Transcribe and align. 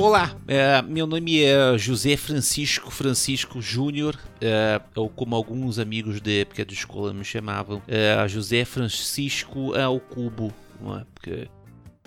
Olá, 0.00 0.38
é, 0.46 0.80
meu 0.80 1.08
nome 1.08 1.42
é 1.42 1.76
José 1.76 2.16
Francisco 2.16 2.88
Francisco 2.88 3.60
Júnior, 3.60 4.16
é, 4.40 4.80
ou 4.94 5.08
como 5.08 5.34
alguns 5.34 5.80
amigos 5.80 6.20
da 6.20 6.30
época 6.30 6.64
de 6.64 6.72
escola 6.72 7.12
me 7.12 7.24
chamavam, 7.24 7.82
é, 7.88 8.28
José 8.28 8.64
Francisco 8.64 9.74
ao 9.74 9.98
Cubo, 9.98 10.54
é? 11.00 11.04
porque 11.12 11.48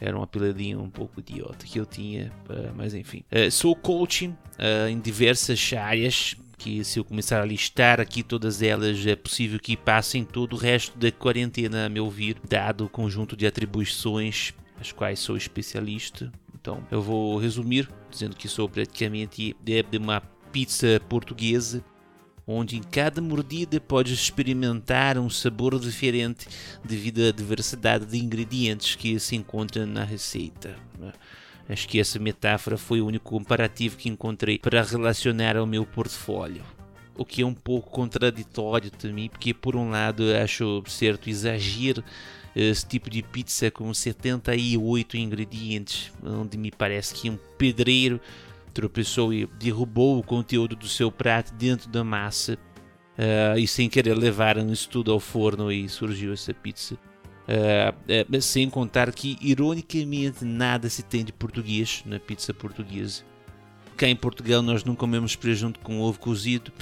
era 0.00 0.16
um 0.16 0.22
apelidinho 0.22 0.80
um 0.80 0.88
pouco 0.88 1.18
idiota 1.18 1.66
que 1.66 1.80
eu 1.80 1.84
tinha, 1.84 2.30
mas 2.76 2.94
enfim. 2.94 3.24
Sou 3.50 3.74
coaching 3.74 4.36
em 4.88 5.00
diversas 5.00 5.72
áreas, 5.72 6.36
que 6.56 6.84
se 6.84 7.00
eu 7.00 7.04
começar 7.04 7.42
a 7.42 7.44
listar 7.44 8.00
aqui 8.00 8.22
todas 8.22 8.62
elas, 8.62 9.04
é 9.04 9.16
possível 9.16 9.58
que 9.58 9.76
passem 9.76 10.24
todo 10.24 10.52
o 10.52 10.56
resto 10.56 10.96
da 10.96 11.10
quarentena 11.10 11.86
a 11.86 11.88
me 11.88 11.98
ouvir, 11.98 12.36
dado 12.48 12.84
o 12.84 12.88
conjunto 12.88 13.36
de 13.36 13.48
atribuições 13.48 14.54
as 14.80 14.90
quais 14.90 15.18
sou 15.18 15.36
especialista. 15.36 16.32
Então, 16.60 16.86
eu 16.90 17.00
vou 17.00 17.38
resumir 17.38 17.88
dizendo 18.10 18.36
que 18.36 18.46
sou 18.46 18.68
praticamente 18.68 19.56
de 19.62 19.98
uma 19.98 20.20
pizza 20.52 21.00
portuguesa, 21.08 21.82
onde 22.46 22.76
em 22.76 22.82
cada 22.82 23.22
mordida 23.22 23.80
podes 23.80 24.12
experimentar 24.12 25.16
um 25.16 25.30
sabor 25.30 25.78
diferente 25.78 26.46
devido 26.84 27.26
à 27.26 27.32
diversidade 27.32 28.04
de 28.04 28.18
ingredientes 28.18 28.94
que 28.94 29.18
se 29.18 29.36
encontram 29.36 29.86
na 29.86 30.04
receita. 30.04 30.76
Acho 31.68 31.88
que 31.88 32.00
essa 32.00 32.18
metáfora 32.18 32.76
foi 32.76 33.00
o 33.00 33.06
único 33.06 33.30
comparativo 33.30 33.96
que 33.96 34.08
encontrei 34.08 34.58
para 34.58 34.82
relacionar 34.82 35.56
ao 35.56 35.66
meu 35.66 35.86
portfólio. 35.86 36.64
O 37.14 37.24
que 37.24 37.42
é 37.42 37.46
um 37.46 37.54
pouco 37.54 37.90
contraditório 37.90 38.90
também, 38.90 39.28
porque 39.28 39.54
por 39.54 39.76
um 39.76 39.90
lado 39.90 40.24
acho 40.34 40.82
certo 40.86 41.30
exagero 41.30 42.02
esse 42.54 42.86
tipo 42.86 43.08
de 43.08 43.22
pizza 43.22 43.70
com 43.70 43.92
78 43.92 45.16
ingredientes, 45.16 46.12
onde 46.22 46.58
me 46.58 46.70
parece 46.70 47.14
que 47.14 47.30
um 47.30 47.38
pedreiro 47.56 48.20
tropeçou 48.72 49.32
e 49.32 49.46
derrubou 49.58 50.18
o 50.18 50.22
conteúdo 50.22 50.76
do 50.76 50.88
seu 50.88 51.10
prato 51.10 51.52
dentro 51.54 51.88
da 51.88 52.02
massa 52.02 52.58
uh, 53.18 53.58
e 53.58 53.66
sem 53.66 53.88
querer 53.88 54.16
levaram 54.16 54.72
isso 54.72 54.88
tudo 54.88 55.12
ao 55.12 55.20
forno 55.20 55.70
e 55.70 55.88
surgiu 55.88 56.32
essa 56.32 56.54
pizza. 56.54 56.94
Uh, 56.94 58.36
uh, 58.36 58.42
sem 58.42 58.70
contar 58.70 59.12
que, 59.12 59.36
ironicamente, 59.40 60.44
nada 60.44 60.88
se 60.88 61.02
tem 61.02 61.24
de 61.24 61.32
português 61.32 62.02
na 62.06 62.18
pizza 62.18 62.54
portuguesa. 62.54 63.22
Cá 63.96 64.08
em 64.08 64.16
Portugal 64.16 64.62
nós 64.62 64.82
não 64.82 64.94
comemos 64.96 65.36
presunto 65.36 65.78
com 65.80 66.00
ovo 66.00 66.18
cozido, 66.18 66.72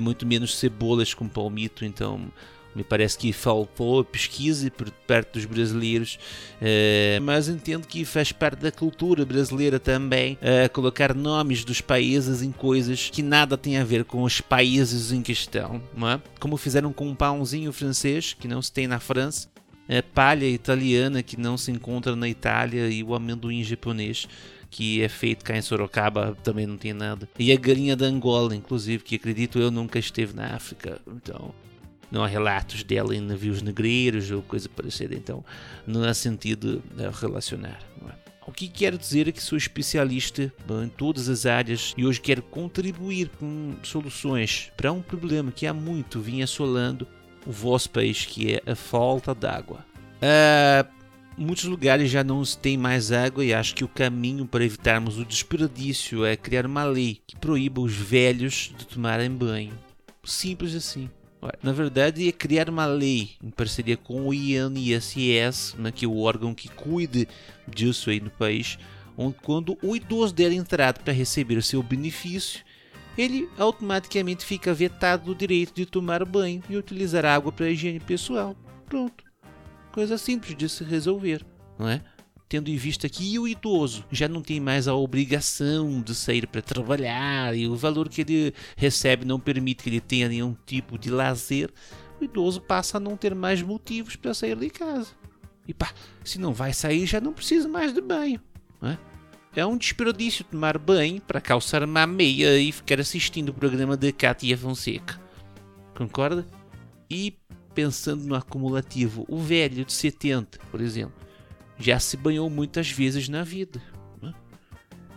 muito 0.00 0.24
menos 0.24 0.56
cebolas 0.56 1.12
com 1.12 1.28
palmito, 1.28 1.84
então 1.84 2.32
me 2.74 2.82
parece 2.82 3.18
que 3.18 3.32
faltou 3.32 4.04
pesquisa 4.04 4.70
por 4.70 4.90
perto 4.90 5.34
dos 5.34 5.44
brasileiros, 5.44 6.18
uh, 6.60 7.22
mas 7.22 7.48
entendo 7.48 7.86
que 7.86 8.04
faz 8.04 8.32
parte 8.32 8.60
da 8.60 8.72
cultura 8.72 9.24
brasileira 9.24 9.78
também 9.78 10.34
uh, 10.34 10.70
colocar 10.72 11.14
nomes 11.14 11.64
dos 11.64 11.80
países 11.80 12.42
em 12.42 12.52
coisas 12.52 13.10
que 13.10 13.22
nada 13.22 13.56
têm 13.56 13.78
a 13.78 13.84
ver 13.84 14.04
com 14.04 14.22
os 14.22 14.40
países 14.40 15.12
em 15.12 15.22
questão, 15.22 15.82
é? 15.96 16.20
como 16.40 16.56
fizeram 16.56 16.92
com 16.92 17.08
um 17.08 17.14
pãozinho 17.14 17.72
francês 17.72 18.34
que 18.38 18.48
não 18.48 18.62
se 18.62 18.72
tem 18.72 18.86
na 18.86 19.00
França, 19.00 19.48
a 19.88 20.02
palha 20.02 20.46
italiana 20.46 21.22
que 21.22 21.38
não 21.38 21.56
se 21.56 21.70
encontra 21.70 22.16
na 22.16 22.28
Itália 22.28 22.88
e 22.88 23.02
o 23.02 23.14
amendoim 23.14 23.62
japonês 23.62 24.28
que 24.72 25.02
é 25.02 25.08
feito 25.08 25.44
cá 25.44 25.54
em 25.54 25.60
Sorocaba 25.60 26.34
também 26.42 26.66
não 26.66 26.78
tem 26.78 26.94
nada. 26.94 27.28
E 27.38 27.52
a 27.52 27.56
galinha 27.56 27.94
da 27.94 28.06
Angola, 28.06 28.56
inclusive, 28.56 29.04
que 29.04 29.16
acredito 29.16 29.58
eu 29.58 29.70
nunca 29.70 29.98
esteve 29.98 30.34
na 30.34 30.56
África. 30.56 30.98
Então, 31.06 31.54
não 32.12 32.22
há 32.22 32.26
relatos 32.26 32.84
dela 32.84 33.16
em 33.16 33.20
navios 33.20 33.62
negreiros 33.62 34.30
ou 34.30 34.42
coisa 34.42 34.68
parecida, 34.68 35.14
então 35.14 35.42
não 35.86 36.04
há 36.04 36.12
sentido 36.12 36.82
eh, 36.98 37.10
relacionar. 37.12 37.80
É? 38.06 38.12
O 38.46 38.52
que 38.52 38.68
quero 38.68 38.98
dizer 38.98 39.28
é 39.28 39.32
que 39.32 39.42
sou 39.42 39.56
especialista 39.56 40.52
em 40.82 40.88
todas 40.88 41.28
as 41.28 41.46
áreas 41.46 41.94
e 41.96 42.04
hoje 42.04 42.20
quero 42.20 42.42
contribuir 42.42 43.30
com 43.38 43.74
soluções 43.82 44.70
para 44.76 44.92
um 44.92 45.00
problema 45.00 45.50
que 45.50 45.66
há 45.66 45.72
muito 45.72 46.20
vinha 46.20 46.44
assolando 46.44 47.06
o 47.46 47.50
vosso 47.50 47.88
país, 47.88 48.26
que 48.26 48.54
é 48.54 48.70
a 48.70 48.74
falta 48.74 49.34
d'água. 49.34 49.84
Uh, 50.18 50.86
muitos 51.36 51.64
lugares 51.64 52.10
já 52.10 52.22
não 52.22 52.44
se 52.44 52.58
tem 52.58 52.76
mais 52.76 53.10
água 53.10 53.44
e 53.44 53.54
acho 53.54 53.74
que 53.74 53.84
o 53.84 53.88
caminho 53.88 54.44
para 54.44 54.64
evitarmos 54.64 55.18
o 55.18 55.24
desperdício 55.24 56.24
é 56.24 56.36
criar 56.36 56.66
uma 56.66 56.84
lei 56.84 57.20
que 57.26 57.36
proíba 57.36 57.80
os 57.80 57.94
velhos 57.94 58.72
de 58.76 58.86
tomarem 58.86 59.30
banho. 59.30 59.72
Simples 60.24 60.74
assim. 60.74 61.08
Na 61.62 61.72
verdade, 61.72 62.28
é 62.28 62.32
criar 62.32 62.70
uma 62.70 62.86
lei 62.86 63.32
em 63.42 63.50
parceria 63.50 63.96
com 63.96 64.28
o 64.28 64.34
INSS, 64.34 65.74
né, 65.76 65.90
que 65.90 66.04
é 66.04 66.08
o 66.08 66.20
órgão 66.20 66.54
que 66.54 66.68
cuida 66.68 67.26
disso 67.66 68.10
aí 68.10 68.20
no 68.20 68.30
país, 68.30 68.78
onde 69.16 69.36
quando 69.42 69.76
o 69.82 69.96
idoso 69.96 70.32
der 70.32 70.52
entrada 70.52 71.00
para 71.00 71.12
receber 71.12 71.56
o 71.56 71.62
seu 71.62 71.82
benefício, 71.82 72.64
ele 73.18 73.48
automaticamente 73.58 74.44
fica 74.44 74.72
vetado 74.72 75.26
do 75.26 75.34
direito 75.34 75.74
de 75.74 75.84
tomar 75.84 76.24
banho 76.24 76.62
e 76.70 76.76
utilizar 76.76 77.24
água 77.24 77.50
para 77.50 77.68
higiene 77.68 78.00
pessoal. 78.00 78.56
Pronto. 78.86 79.24
Coisa 79.90 80.16
simples 80.16 80.56
de 80.56 80.68
se 80.68 80.84
resolver, 80.84 81.44
não 81.78 81.88
é? 81.88 82.02
Tendo 82.52 82.68
em 82.68 82.76
vista 82.76 83.08
que 83.08 83.38
o 83.38 83.48
idoso 83.48 84.04
já 84.12 84.28
não 84.28 84.42
tem 84.42 84.60
mais 84.60 84.86
a 84.86 84.94
obrigação 84.94 86.02
de 86.02 86.14
sair 86.14 86.46
para 86.46 86.60
trabalhar 86.60 87.56
e 87.56 87.66
o 87.66 87.74
valor 87.74 88.10
que 88.10 88.20
ele 88.20 88.52
recebe 88.76 89.24
não 89.24 89.40
permite 89.40 89.82
que 89.82 89.88
ele 89.88 90.02
tenha 90.02 90.28
nenhum 90.28 90.54
tipo 90.66 90.98
de 90.98 91.08
lazer, 91.08 91.72
o 92.20 92.24
idoso 92.24 92.60
passa 92.60 92.98
a 92.98 93.00
não 93.00 93.16
ter 93.16 93.34
mais 93.34 93.62
motivos 93.62 94.16
para 94.16 94.34
sair 94.34 94.54
de 94.54 94.68
casa. 94.68 95.12
E 95.66 95.72
pá, 95.72 95.94
se 96.22 96.38
não 96.38 96.52
vai 96.52 96.74
sair, 96.74 97.06
já 97.06 97.22
não 97.22 97.32
precisa 97.32 97.66
mais 97.66 97.94
de 97.94 98.02
banho. 98.02 98.38
É? 98.82 98.98
é 99.62 99.64
um 99.64 99.78
desperdício 99.78 100.44
tomar 100.44 100.76
banho 100.76 101.22
para 101.22 101.40
calçar 101.40 101.82
uma 101.82 102.06
meia 102.06 102.58
e 102.58 102.70
ficar 102.70 103.00
assistindo 103.00 103.48
o 103.48 103.54
programa 103.54 103.96
de 103.96 104.12
Cátia 104.12 104.58
Fonseca. 104.58 105.18
Concorda? 105.94 106.46
E 107.08 107.34
pensando 107.74 108.24
no 108.24 108.34
acumulativo, 108.34 109.24
o 109.26 109.38
velho 109.38 109.86
de 109.86 109.92
70, 109.94 110.58
por 110.70 110.82
exemplo, 110.82 111.14
já 111.82 111.98
se 111.98 112.16
banhou 112.16 112.48
muitas 112.48 112.90
vezes 112.90 113.28
na 113.28 113.42
vida. 113.42 113.82
Né? 114.20 114.32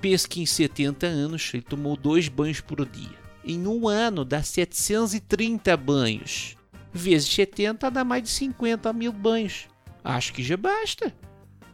Pensa 0.00 0.26
que 0.26 0.40
em 0.40 0.46
70 0.46 1.06
anos 1.06 1.50
ele 1.52 1.62
tomou 1.62 1.96
dois 1.96 2.28
banhos 2.28 2.60
por 2.60 2.84
dia. 2.86 3.24
Em 3.44 3.66
um 3.66 3.86
ano 3.86 4.24
dá 4.24 4.42
730 4.42 5.76
banhos. 5.76 6.56
Vezes 6.92 7.28
70 7.28 7.90
dá 7.90 8.04
mais 8.04 8.22
de 8.22 8.30
50 8.30 8.92
mil 8.92 9.12
banhos. 9.12 9.68
Acho 10.02 10.32
que 10.32 10.42
já 10.42 10.56
basta. 10.56 11.12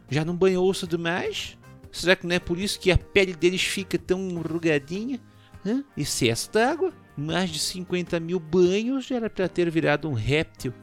Já 0.09 0.25
não 0.25 0.35
banhou-se 0.35 0.85
demais? 0.85 1.57
Será 1.91 2.15
que 2.15 2.27
não 2.27 2.35
é 2.35 2.39
por 2.39 2.59
isso 2.59 2.79
que 2.79 2.91
a 2.91 2.97
pele 2.97 3.33
deles 3.33 3.61
fica 3.61 3.97
tão 3.97 4.19
enrugadinha? 4.29 5.19
Hã? 5.65 5.83
Excesso 5.95 6.51
d'água? 6.51 6.93
Mais 7.15 7.49
de 7.49 7.59
50 7.59 8.19
mil 8.19 8.39
banhos 8.39 9.09
era 9.11 9.29
para 9.29 9.47
ter 9.47 9.69
virado 9.69 10.09
um 10.09 10.13
réptil. 10.13 10.73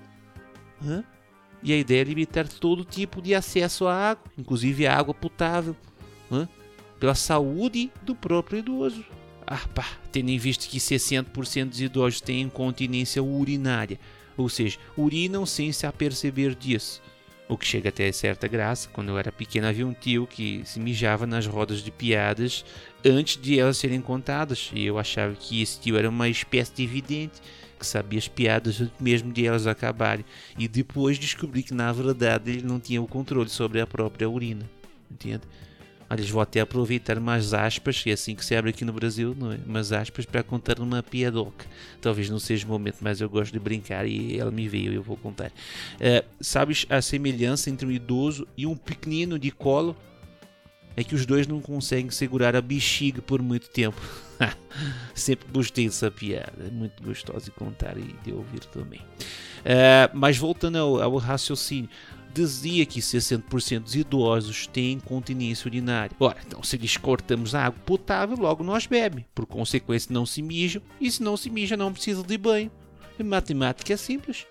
Hã? 0.82 1.04
E 1.62 1.72
a 1.72 1.76
ideia 1.76 2.02
é 2.02 2.04
limitar 2.04 2.46
todo 2.46 2.84
tipo 2.84 3.20
de 3.20 3.34
acesso 3.34 3.86
à 3.86 4.10
água, 4.10 4.24
inclusive 4.36 4.86
a 4.86 4.96
água 4.96 5.12
potável, 5.12 5.74
né? 6.30 6.48
pela 7.00 7.14
saúde 7.14 7.90
do 8.02 8.14
próprio 8.14 8.58
idoso. 8.58 9.04
Ah, 9.46 9.66
pá, 9.74 9.86
tendo 10.12 10.28
em 10.30 10.38
vista 10.38 10.66
que 10.66 10.78
60% 10.78 11.70
dos 11.70 11.80
idosos 11.80 12.20
têm 12.20 12.42
incontinência 12.42 13.22
urinária, 13.22 13.98
ou 14.36 14.48
seja, 14.48 14.78
urinam 14.96 15.46
sem 15.46 15.72
se 15.72 15.86
aperceber 15.86 16.54
disso. 16.54 17.02
O 17.48 17.56
que 17.56 17.66
chega 17.66 17.88
até 17.88 18.12
certa 18.12 18.46
graça. 18.46 18.90
Quando 18.92 19.08
eu 19.08 19.18
era 19.18 19.32
pequeno 19.32 19.66
havia 19.66 19.86
um 19.86 19.94
tio 19.94 20.26
que 20.26 20.60
se 20.66 20.78
mijava 20.78 21.26
nas 21.26 21.46
rodas 21.46 21.82
de 21.82 21.90
piadas 21.90 22.62
antes 23.02 23.40
de 23.40 23.58
elas 23.58 23.78
serem 23.78 24.02
contadas. 24.02 24.70
E 24.74 24.84
eu 24.84 24.98
achava 24.98 25.34
que 25.34 25.62
esse 25.62 25.80
tio 25.80 25.96
era 25.96 26.10
uma 26.10 26.28
espécie 26.28 26.74
de 26.74 26.84
evidente 26.84 27.40
que 27.78 27.86
sabia 27.86 28.18
as 28.18 28.28
piadas 28.28 28.82
mesmo 28.98 29.32
de 29.32 29.46
elas 29.46 29.66
acabarem. 29.66 30.24
E 30.58 30.66
depois 30.66 31.18
descobri 31.18 31.62
que 31.62 31.74
na 31.74 31.92
verdade 31.92 32.50
ele 32.50 32.62
não 32.62 32.80
tinha 32.80 33.00
o 33.00 33.06
controle 33.06 33.48
sobre 33.48 33.80
a 33.80 33.86
própria 33.86 34.28
urina. 34.28 34.68
Entende? 35.10 35.42
Olha, 36.10 36.24
vou 36.24 36.40
até 36.40 36.60
aproveitar 36.60 37.18
umas 37.18 37.52
aspas, 37.52 38.02
que 38.02 38.08
é 38.08 38.14
assim 38.14 38.34
que 38.34 38.42
se 38.42 38.56
abre 38.56 38.70
aqui 38.70 38.82
no 38.82 38.94
Brasil, 38.94 39.36
não 39.38 39.52
é? 39.52 39.58
Umas 39.66 39.92
aspas 39.92 40.24
para 40.24 40.42
contar 40.42 40.80
uma 40.80 41.02
piadoca. 41.02 41.66
Talvez 42.00 42.30
não 42.30 42.38
seja 42.38 42.64
o 42.64 42.70
momento, 42.70 42.96
mas 43.02 43.20
eu 43.20 43.28
gosto 43.28 43.52
de 43.52 43.58
brincar 43.58 44.06
e 44.06 44.38
ela 44.38 44.50
me 44.50 44.66
veio 44.66 44.90
e 44.92 44.94
eu 44.94 45.02
vou 45.02 45.18
contar. 45.18 45.48
Uh, 45.48 46.24
sabes 46.40 46.86
a 46.88 47.02
semelhança 47.02 47.68
entre 47.68 47.86
um 47.86 47.90
idoso 47.90 48.48
e 48.56 48.66
um 48.66 48.74
pequenino 48.74 49.38
de 49.38 49.50
colo? 49.50 49.94
É 50.96 51.04
que 51.04 51.14
os 51.14 51.26
dois 51.26 51.46
não 51.46 51.60
conseguem 51.60 52.10
segurar 52.10 52.56
a 52.56 52.62
bexiga 52.62 53.20
por 53.20 53.42
muito 53.42 53.68
tempo. 53.68 54.00
Sempre 55.14 55.48
gostei 55.52 55.86
dessa 55.86 56.10
piada, 56.10 56.64
é 56.66 56.70
muito 56.70 57.02
gostosa 57.02 57.46
de 57.46 57.50
contar 57.50 57.96
e 57.98 58.14
de 58.24 58.32
ouvir 58.32 58.64
também. 58.66 59.00
Uh, 59.00 60.10
mas 60.14 60.36
voltando 60.36 60.78
ao, 60.78 61.02
ao 61.02 61.16
raciocínio, 61.16 61.90
dizia 62.32 62.86
que 62.86 63.00
60% 63.00 63.80
dos 63.80 63.94
idosos 63.94 64.66
têm 64.66 64.92
incontinência 64.92 65.68
urinária. 65.68 66.14
Ora, 66.20 66.38
então 66.46 66.62
se 66.62 66.76
lhes 66.76 66.96
cortamos 66.96 67.54
a 67.54 67.66
água 67.66 67.80
potável, 67.84 68.36
logo 68.36 68.62
nós 68.62 68.86
bebem. 68.86 69.26
Por 69.34 69.46
consequência, 69.46 70.12
não 70.12 70.24
se 70.24 70.42
mijam, 70.42 70.82
e 71.00 71.10
se 71.10 71.22
não 71.22 71.36
se 71.36 71.50
mija, 71.50 71.76
não 71.76 71.92
precisa 71.92 72.22
de 72.22 72.38
banho. 72.38 72.70
E 73.18 73.22
matemática 73.22 73.92
é 73.92 73.96
simples. 73.96 74.46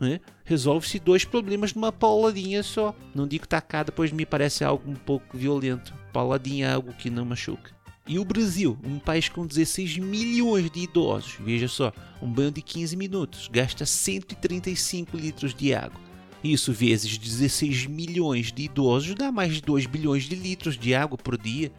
né? 0.00 0.20
resolve-se 0.44 0.98
dois 0.98 1.24
problemas 1.24 1.72
numa 1.74 1.92
pauladinha 1.92 2.62
só. 2.62 2.94
Não 3.14 3.28
digo 3.28 3.46
tacada, 3.46 3.92
pois 3.92 4.10
me 4.10 4.26
parece 4.26 4.64
algo 4.64 4.90
um 4.90 4.96
pouco 4.96 5.38
violento. 5.38 5.94
Pauladinha 6.12 6.66
é 6.66 6.72
algo 6.72 6.92
que 6.92 7.08
não 7.08 7.24
machuca. 7.24 7.70
E 8.06 8.18
o 8.18 8.24
Brasil, 8.24 8.78
um 8.82 8.98
país 8.98 9.28
com 9.28 9.46
16 9.46 9.98
milhões 9.98 10.70
de 10.70 10.80
idosos, 10.80 11.36
veja 11.38 11.68
só, 11.68 11.92
um 12.20 12.28
banho 12.28 12.50
de 12.50 12.60
15 12.60 12.96
minutos 12.96 13.48
gasta 13.52 13.86
135 13.86 15.16
litros 15.16 15.54
de 15.54 15.72
água. 15.74 16.00
Isso 16.42 16.72
vezes 16.72 17.18
16 17.18 17.86
milhões 17.86 18.50
de 18.50 18.62
idosos 18.62 19.14
dá 19.14 19.30
mais 19.30 19.54
de 19.54 19.60
2 19.60 19.86
bilhões 19.86 20.24
de 20.24 20.34
litros 20.34 20.76
de 20.76 20.94
água 20.94 21.16
por 21.16 21.36
dia. 21.38 21.70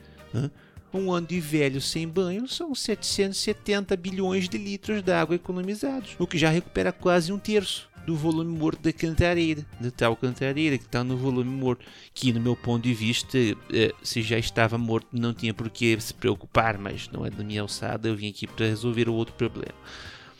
Um 0.93 1.11
ano 1.11 1.27
de 1.27 1.39
velho 1.39 1.81
sem 1.81 2.07
banho 2.07 2.47
são 2.47 2.75
770 2.75 3.95
bilhões 3.97 4.47
de 4.47 4.57
litros 4.57 5.01
de 5.01 5.11
água 5.11 5.35
economizados, 5.35 6.15
o 6.19 6.27
que 6.27 6.37
já 6.37 6.49
recupera 6.49 6.91
quase 6.91 7.31
um 7.31 7.39
terço 7.39 7.90
do 8.05 8.15
volume 8.15 8.57
morto 8.57 8.81
da 8.81 8.91
cantareira, 8.91 9.65
da 9.79 9.91
tal 9.91 10.15
cantareira 10.15 10.77
que 10.77 10.85
está 10.85 11.03
no 11.03 11.17
volume 11.17 11.49
morto, 11.49 11.85
que 12.13 12.33
no 12.33 12.39
meu 12.39 12.55
ponto 12.55 12.83
de 12.83 12.93
vista, 12.93 13.37
eh, 13.37 13.93
se 14.01 14.21
já 14.21 14.37
estava 14.37 14.77
morto, 14.77 15.07
não 15.11 15.33
tinha 15.33 15.53
por 15.53 15.69
que 15.69 15.99
se 15.99 16.13
preocupar, 16.13 16.77
mas 16.77 17.09
não 17.09 17.25
é 17.25 17.29
da 17.29 17.43
minha 17.43 17.61
alçada, 17.61 18.07
eu 18.07 18.15
vim 18.15 18.29
aqui 18.29 18.47
para 18.47 18.65
resolver 18.65 19.07
o 19.07 19.13
outro 19.13 19.35
problema. 19.35 19.75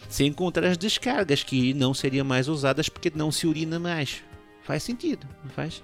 Sem 0.09 0.33
contar 0.33 0.65
as 0.65 0.77
descargas, 0.77 1.43
que 1.43 1.73
não 1.73 1.93
seriam 1.93 2.25
mais 2.25 2.47
usadas 2.47 2.89
porque 2.89 3.11
não 3.13 3.31
se 3.31 3.47
urina 3.47 3.79
mais. 3.79 4.21
Faz 4.63 4.83
sentido, 4.83 5.27
não 5.43 5.51
faz? 5.51 5.81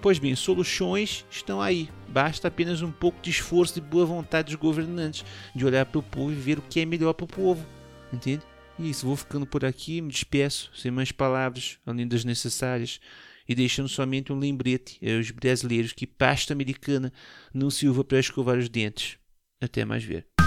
Pois 0.00 0.18
bem, 0.18 0.34
soluções 0.34 1.24
estão 1.30 1.60
aí. 1.60 1.88
Basta 2.08 2.48
apenas 2.48 2.82
um 2.82 2.90
pouco 2.90 3.20
de 3.20 3.30
esforço 3.30 3.78
e 3.78 3.82
boa 3.82 4.06
vontade 4.06 4.46
dos 4.46 4.54
governantes 4.54 5.24
de 5.54 5.64
olhar 5.64 5.84
para 5.86 5.98
o 5.98 6.02
povo 6.02 6.32
e 6.32 6.34
ver 6.34 6.58
o 6.58 6.62
que 6.62 6.80
é 6.80 6.86
melhor 6.86 7.12
para 7.14 7.24
o 7.24 7.28
povo. 7.28 7.64
Entende? 8.12 8.42
Isso, 8.78 9.06
vou 9.06 9.16
ficando 9.16 9.46
por 9.46 9.64
aqui, 9.64 10.00
me 10.00 10.10
despeço, 10.10 10.70
sem 10.74 10.90
mais 10.90 11.10
palavras, 11.10 11.78
além 11.84 12.06
das 12.06 12.24
necessárias, 12.24 13.00
e 13.48 13.54
deixando 13.54 13.88
somente 13.88 14.32
um 14.32 14.38
lembrete 14.38 15.00
aos 15.04 15.30
brasileiros 15.30 15.92
que 15.92 16.06
pasta 16.06 16.52
americana 16.52 17.12
não 17.52 17.70
se 17.70 17.88
usa 17.88 18.04
para 18.04 18.20
escovar 18.20 18.58
os 18.58 18.68
dentes. 18.68 19.18
Até 19.60 19.84
mais 19.84 20.04
ver. 20.04 20.37